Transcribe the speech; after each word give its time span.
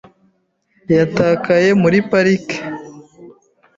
Yatakaye 0.97 1.69
muri 1.81 1.97
parike. 2.09 2.57